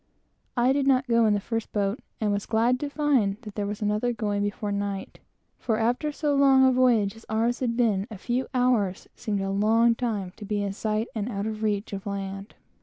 I 0.57 0.73
did 0.73 0.87
not 0.87 1.05
go 1.05 1.27
in 1.27 1.35
the 1.35 1.39
first 1.39 1.71
boat, 1.71 1.99
and 2.19 2.31
was 2.33 2.47
glad 2.47 2.79
to 2.79 2.89
find 2.89 3.37
that 3.43 3.53
there 3.53 3.67
was 3.67 3.83
another 3.83 4.11
going 4.13 4.41
before 4.41 4.71
night; 4.71 5.19
for 5.59 5.77
after 5.77 6.11
so 6.11 6.33
long 6.33 6.65
a 6.65 6.71
voyage 6.71 7.15
as 7.15 7.23
ours 7.29 7.59
had 7.59 7.77
been, 7.77 8.07
a 8.09 8.17
few 8.17 8.47
hours 8.51 9.07
is 9.15 9.27
long 9.27 9.93
to 9.93 10.03
pass 10.43 10.51
in 10.51 10.73
sight 10.73 11.07
and 11.13 11.29
out 11.29 11.45
of 11.45 11.61
reach 11.61 11.93
of 11.93 12.07
land. 12.07 12.55